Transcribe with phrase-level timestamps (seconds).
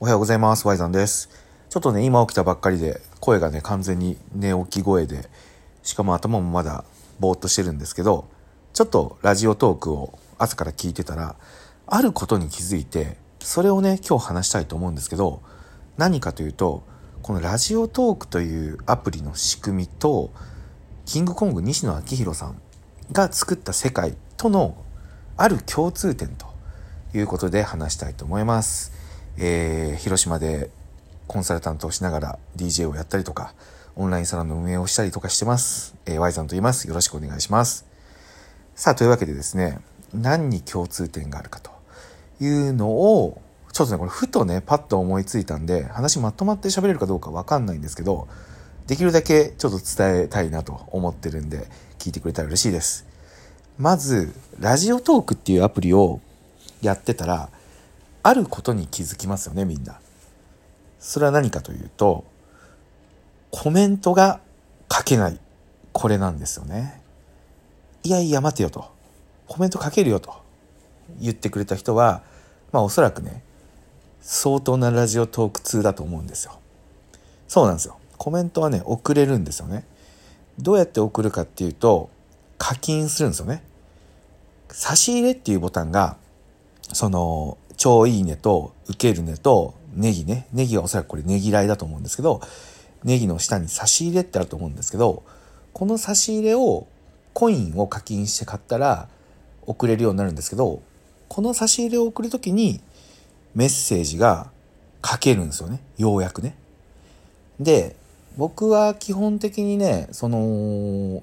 [0.00, 0.66] おはようございます。
[0.66, 1.30] ワイザンです。
[1.70, 5.30] ちょっとね、今起きたばっかりで、声がね、完全に寝起き声で、
[5.84, 6.84] しかも頭もまだ
[7.20, 8.28] ぼーっとしてるんですけど、
[8.72, 11.36] ちょっとラジオトークを朝から聞いてたら、
[11.86, 15.42] あることに気づいて、それをね、今日話したいと思うんですけど、
[15.96, 16.82] 何かというと、
[17.22, 20.32] このラジオトークというアプリの仕組みと、
[21.06, 22.60] キングコング西野昭弘さん
[23.12, 24.74] が作った世界との
[25.36, 26.46] ある共通点と
[27.14, 29.03] いうことで話したいと思います。
[29.38, 30.70] えー広島で
[31.26, 33.54] コンサルタントをしながら DJ をやったりとか、
[33.96, 35.94] オンラインサロンの運営をしたりとかしてます。
[36.06, 36.86] えー、Y さんと言います。
[36.88, 37.86] よろしくお願いします。
[38.74, 39.78] さあ、というわけでですね、
[40.12, 41.70] 何に共通点があるかと
[42.40, 43.40] いうのを、
[43.72, 48.28] ちょっとね、これふとね、パッと思いついたんで、話まとまって喋れるかどうかわかんないんですけど、
[48.86, 53.06] できるだけちょっと伝えたいなと思ってるんで、聞いてくれたら嬉しいです。
[53.78, 56.20] まず、ラジオトークっていうアプリを
[56.82, 57.48] やってたら、
[58.24, 60.00] あることに気づきますよね、みんな。
[60.98, 62.24] それは何かというと、
[63.50, 64.40] コメントが
[64.90, 65.38] 書けない。
[65.92, 67.02] これなんですよね。
[68.02, 68.90] いやいや、待てよと。
[69.46, 70.34] コメント書けるよと
[71.20, 72.22] 言ってくれた人は、
[72.72, 73.42] まあおそらくね、
[74.22, 76.58] 相当なラジオトーク通だと思うんですよ。
[77.46, 77.98] そうなんですよ。
[78.16, 79.84] コメントはね、送れるんですよね。
[80.58, 82.08] どうやって送るかっていうと、
[82.56, 83.62] 課金するんですよね。
[84.70, 86.16] 差し入れっていうボタンが、
[86.94, 90.46] その、超いいねと、受けるねと、ネギね。
[90.52, 92.40] ネギはおそらくこれネギ来だと思うんですけど、
[93.04, 95.22] ネギの下に差し入れってあると思うんですけど、
[95.72, 96.86] この差し入れを、
[97.32, 99.08] コインを課金して買ったら、
[99.66, 100.82] 送れるようになるんですけど、
[101.28, 102.80] この差し入れを送るときに、
[103.54, 104.50] メッセージが
[105.04, 105.80] 書けるんですよね。
[105.96, 106.56] ようやくね。
[107.60, 107.96] で、
[108.36, 111.22] 僕は基本的にね、その、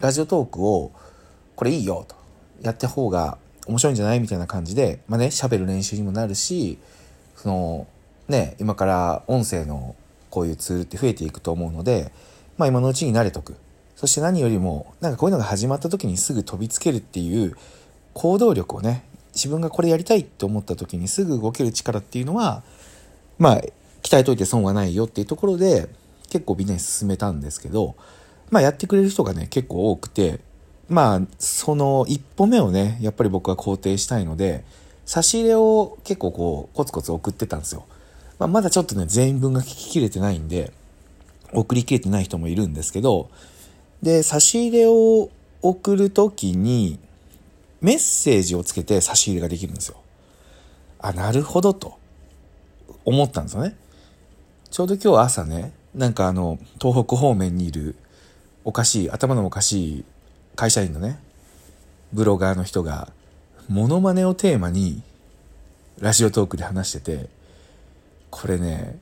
[0.00, 0.92] ラジオトークを、
[1.56, 2.16] これいいよと、
[2.62, 4.20] やった方が面白いんじゃない？
[4.20, 6.78] みたいな感じで、まあね、喋る練習にもなるし、
[7.36, 7.86] その、
[8.28, 9.96] ね、今から音声の
[10.30, 12.12] こういうツールって増えていくと思うので、
[12.56, 13.56] まあ今のうちに慣れとく。
[13.96, 17.56] そして何よりも、なんかこういうのが始まった時にすぐ飛びつけるっていう
[18.12, 22.62] 行動力をね、自分がこれやりたいって思った時にすぐ動ける力っていうのは、
[23.38, 23.62] まあ、
[24.02, 25.88] 鍛えといて損はないよっていうところで、
[26.28, 27.94] 結構みんなに勧めたんですけど、
[28.50, 30.40] まあやってくれる人がね、結構多くて、
[30.88, 34.64] まあ、その一歩目をね、やっぱり僕は肯定したいので、
[35.06, 37.84] 差し入れを結構こう、コツコツ送ってたんですよ。
[38.38, 40.72] まあ、まだちょっとね、全員分が聞ききれてないんで、
[41.52, 43.30] 送りきれてない人もいるんですけど、
[44.02, 45.30] で、差し入れを
[45.62, 46.98] 送るときに、
[47.80, 49.96] メッセージをつけて差し入れができるんですよ。
[50.98, 51.98] あ、なるほどと、
[53.04, 53.76] 思ったんですよね。
[54.70, 57.94] ちょうど今日朝ね、なんかあの、東北方面にいる、
[58.64, 60.04] おかしい、頭のおかしい
[60.56, 61.18] 会社員のね、
[62.12, 63.12] ブロガーの人が、
[63.68, 65.02] モノマネをテーマに、
[66.00, 67.28] ラジオトークで話してて、
[68.30, 68.98] これね、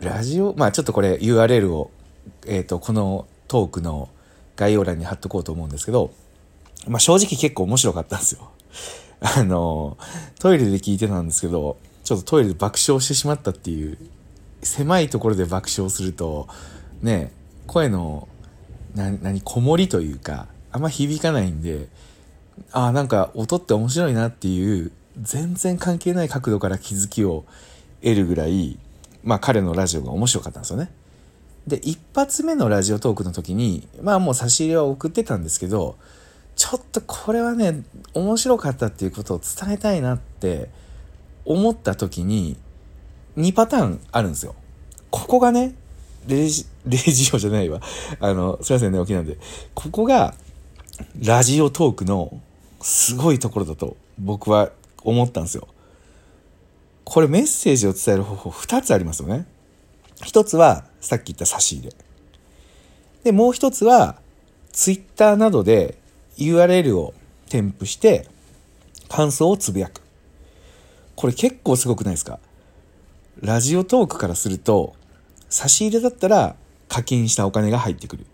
[0.00, 1.90] ラジオ、まあちょっとこれ URL を、
[2.46, 4.08] えっ、と、このトークの
[4.56, 6.12] 概要欄に貼っとこうと思うんですけど、
[6.86, 8.50] まあ正直結構面白かったんですよ。
[9.20, 9.98] あの、
[10.38, 13.98] トイレで聞いてたんですけど、ちょっとトイレで爆笑してしまったっていう、
[14.62, 16.48] 狭いところで爆笑すると、
[17.02, 17.32] ね、
[17.66, 18.28] 声の、
[18.98, 21.88] な、何、こもりというか、あんま響かないんで、
[22.72, 27.44] ああ、なんか音って面白いなっていう、全然関係ない角度から気づきを
[28.02, 28.78] 得るぐらい、
[29.24, 30.90] まあ彼のラジオが面白かったんですよね。
[31.66, 35.96] で、一発目のラジオトークの時に、まあもう差し入れは送ってたんですけど、
[36.56, 37.82] ちょっとこれはね、
[38.14, 40.68] 面白かったっていうことを伝えたいなって
[41.44, 42.56] 思った時に、
[43.36, 44.56] 2パターンあるんですよ。
[45.10, 45.74] ここがね、
[46.28, 47.80] レジ、 レジオじゃないわ。
[48.20, 49.38] あの、すいませんね、沖縄で。
[49.74, 50.34] ここが、
[51.20, 52.40] ラジオトークの
[52.80, 54.70] すごいところだと僕は
[55.04, 55.68] 思ったんですよ。
[57.04, 59.46] これメッセージを伝える方法2つありますよね。
[60.24, 61.94] 一つはさっき言った差し入れ。
[63.24, 64.20] で、もう一つは
[64.72, 65.96] ツイッターなどで
[66.36, 67.14] URL を
[67.48, 68.28] 添付して
[69.08, 70.02] 感想をつぶやく。
[71.14, 72.40] これ結構すごくないですか？
[73.40, 74.94] ラジオトークからすると
[75.48, 76.56] 差し入れだったら
[76.88, 78.26] 課金したお金が入ってくる。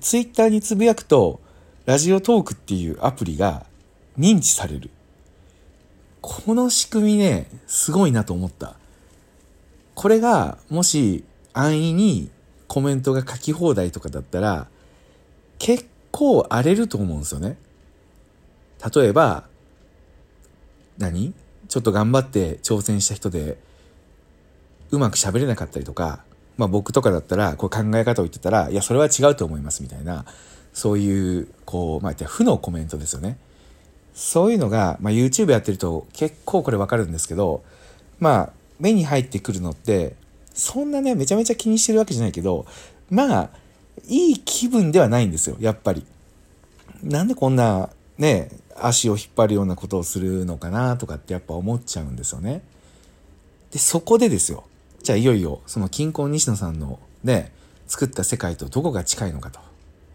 [0.00, 1.40] ツイッターにつぶやくと
[1.86, 3.66] ラジオトークっていうアプリが
[4.18, 4.90] 認知される。
[6.20, 8.76] この仕組みね、すごいなと思った。
[9.94, 11.22] これが、もし
[11.52, 12.30] 安易に
[12.66, 14.66] コメントが書き放題とかだったら、
[15.58, 17.58] 結構荒れると思うんですよね。
[18.94, 19.44] 例えば、
[20.96, 21.34] 何？
[21.68, 23.58] ちょっと頑張って挑戦した人で、
[24.90, 26.24] うまく喋れなかったりとか、
[26.56, 30.24] まあ僕とかだったら、こう考え方を言ってたら、いや、それは違うと思いますみたいな、
[30.72, 33.38] そういう、こう、まあ、負のコメントですよね。
[34.14, 37.64] そういうのが、まあ、YouTube やってると結構これわかるんですけど、
[38.20, 40.14] まあ、目に入ってくるのって、
[40.54, 42.66] そんなね、めちゃめちゃ気にしてるわけじゃないけど、
[43.10, 43.50] まあ、
[44.06, 46.06] いい気分ではないんですよ、やっぱり。
[47.02, 52.62] なんでこんな、ね、足を引っ張るようなことをするのかなとかってやっぱ思っちゃうんですよね。
[53.72, 54.64] で、そこでですよ。
[55.04, 57.52] じゃあいよいよ、その金婚西野さんのね、
[57.86, 59.60] 作った世界とどこが近いのかと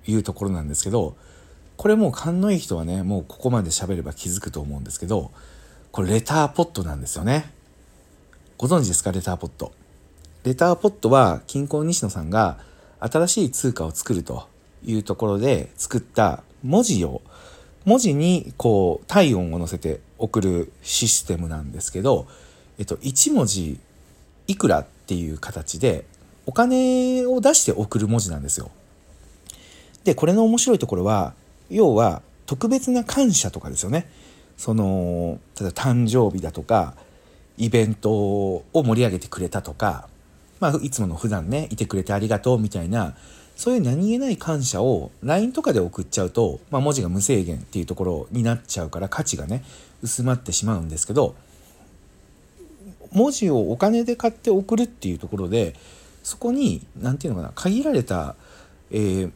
[0.08, 1.16] いうところなんですけど、
[1.78, 5.32] これもう勘のいい人はね、もうここまで喋れば気づくと思うんですけど、
[5.92, 7.54] これレターポットなんですよね。
[8.58, 9.12] ご存知ですか？
[9.12, 9.72] レターポット。
[10.44, 12.58] レターポットは金婚西野さんが
[13.00, 14.48] 新しい通貨を作ると
[14.84, 17.22] いうところで作った文字を、
[17.86, 22.28] 文字にこう体温を乗せて送るシステムなんですけど、
[22.80, 23.80] えっと、1文字
[24.50, 26.06] いくらっていう形で
[26.46, 28.72] お金を出して送る文字なんですよ。
[30.04, 31.36] で、これの面白いところは、
[31.70, 34.10] 要は特別な感謝とかですよね。
[34.58, 36.96] その、例えば誕生日だとか、
[37.60, 40.10] イベントを盛り上げてくれたとか、
[40.60, 43.16] まあ、いつもの普段ね、いてくれてありがとうみたいな、
[43.56, 49.64] そういう何気ない感謝を LINE とかで送っちゃうと、まあ、文字が無制限っていうところになっちゃうから価値がね、
[50.02, 51.36] 薄まってしまうんですけど、
[53.12, 55.76] 文字をお金で買って送るっていうところで、
[56.24, 58.36] そこに、何て言うのかな、限られた、
[58.92, 59.32] えー、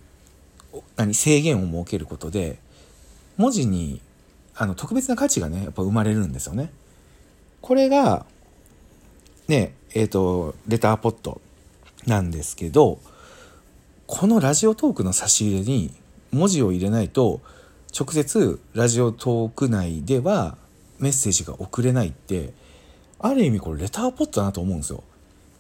[0.96, 2.60] 何、制限を設けることで、
[3.38, 4.02] 文字に、
[4.56, 6.72] あの、特別な価値がね、やっぱ生まれるんですよね。
[7.62, 8.26] これが、
[9.48, 11.42] ね、えっ、ー、と、レターポット
[12.06, 13.00] なんですけど、
[14.06, 15.92] このラジオトークの差し入れに
[16.32, 17.42] 文字を入れないと
[17.98, 20.58] 直接ラジオトーク内では
[21.00, 22.54] メッセージが送れないって
[23.24, 25.04] ある意味これレターポットだなと思うんですよ。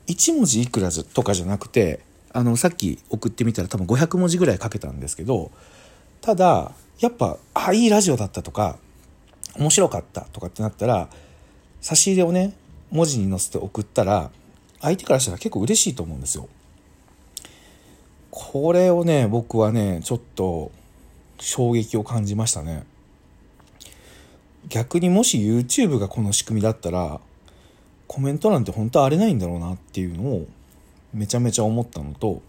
[0.08, 2.02] 1文字いくらとかじゃなくて
[2.32, 5.50] あのさっき送ってみたら多分500文字ぐらいかけたんですけど
[6.22, 8.78] ただやっぱあいいラジオだったとか
[9.58, 11.08] 面白かったとかってなったら
[11.80, 12.54] 差し入れをね
[12.92, 14.30] 文字に載せて送ったら
[14.82, 16.50] 相手からしたら結構嬉しいと思うんですよ。
[18.36, 20.72] これをね、僕はね、ちょっと
[21.40, 22.84] 衝撃を感じましたね。
[24.68, 27.22] 逆にもし YouTube がこの仕組みだったら、
[28.14, 30.46] コメント欄って本当は荒れないんだろうなっていうのを
[31.16, 32.44] めちゃめちゃ思ったのと、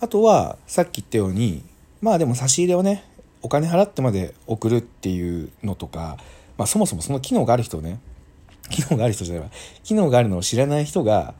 [0.00, 1.64] あとはさっき言ったように、
[2.02, 3.02] まあでも差し入れをね、
[3.40, 6.18] お金払ってまで送るっていうのとか、
[6.58, 8.00] まあそもそもその機能がある人ね、
[8.68, 9.50] 機能がある人じゃないわ、
[9.82, 11.32] 機能があるのを知らない人が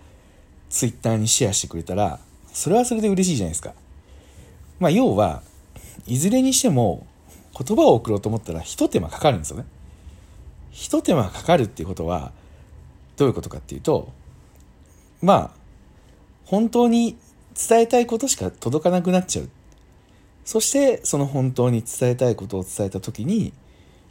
[0.70, 2.20] Twitter にシェアしてくれたら、
[2.54, 3.74] それはそれで嬉しいじゃないですか。
[4.80, 5.42] まあ、要は、
[6.06, 7.06] いずれにしても、
[7.54, 9.66] 言葉を送ろうと思ったら一手間かかるんですよね。
[10.70, 12.32] 一手間かかるっていうことは、
[13.22, 14.12] どういうことかっていうと、
[15.22, 15.50] まあ、
[16.44, 17.16] 本当に
[17.54, 19.48] 伝えたいことしか届かなくなっちゃう。
[20.44, 23.52] そして、その本当に伝えたいことを伝えたときに、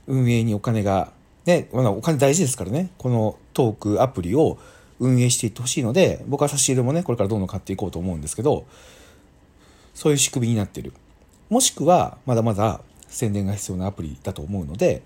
[0.07, 1.11] 運営にお金が、
[1.45, 4.57] ね、まあ、お金大事ですからね、このトークアプリを
[5.01, 8.65] 運営していってほしいので、僕は差し入れもね、これからどんどん買っていこうと思うんですけど、
[9.93, 10.93] そういう仕組みになってる。
[11.49, 12.79] もしくは、まだまだ
[13.09, 15.03] 宣伝が必要なアプリだと思うので、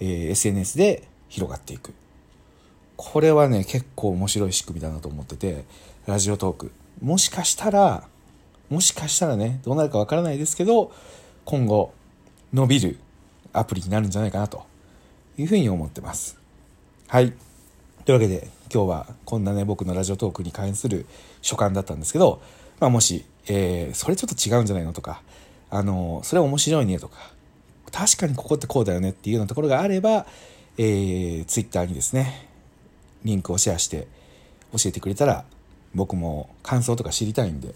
[0.00, 1.92] えー、SNS で広がっていく。
[3.04, 5.64] これはね、結構面白い仕組みだなと思ってて、
[6.06, 6.70] ラジオトーク。
[7.02, 8.06] もしかしたら、
[8.70, 10.92] もしかしたらね、どうなるかわからないですけど、
[11.44, 11.92] 今後、
[12.54, 13.00] 伸びる
[13.52, 14.64] アプリになるんじゃないかなと
[15.36, 16.38] いうふうに思ってます。
[17.08, 17.32] はい。
[18.04, 21.04] というわけで、今日はこんなね、僕のラジオトークに関する
[21.40, 22.40] 所感だったんですけど、
[22.78, 25.22] まあもし、えー、それちょっと違うんじゃないのとか、
[25.70, 27.18] あの、それ面白いねとか、
[27.90, 30.24] 確かにここってこうだよねっていうようなところがあれば、
[30.78, 32.51] えー、ツイッターにですね、
[33.24, 34.06] リンクをシェアして
[34.72, 35.44] 教えてくれたら、
[35.94, 37.74] 僕も感想とか知りたいんで、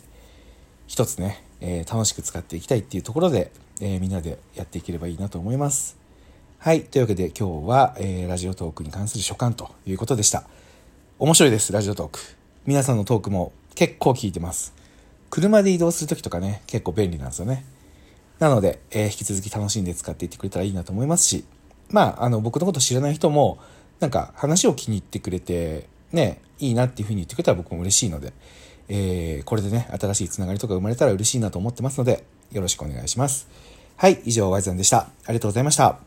[0.87, 5.97] 一つね、えー、楽しく使っていきたいっていうところで、えー、みんなでやっていければいいなと思います。
[6.59, 6.83] はい。
[6.85, 10.45] というわけで今日は、えー、ラジオトークに関する所感ということでした。
[11.19, 12.21] 面白いです、ラジオトーク。
[12.67, 14.75] 皆さんのトークも結構聞いてます。
[15.31, 17.65] 車で移動するときとかね、結構便利なんですよね。
[18.39, 21.45] なので、えー、引き続き楽しんで使っていってくれたらいいなと思いますし、
[21.89, 23.59] まあ、あの、僕のこと知らない人も、
[24.01, 28.33] なんか話を気に入ってくれて、ね、いいなっていうふうに言ってくれたら僕も嬉しいので、
[28.89, 33.49] えー、これでね、新しいつながりとか生まれたら嬉しいなと思ってますので、よろしくお願いします。
[33.97, 34.99] はい、以上、ワイザンでした。
[34.99, 36.06] ありがとうございました。